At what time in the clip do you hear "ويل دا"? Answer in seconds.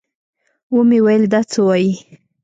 1.05-1.41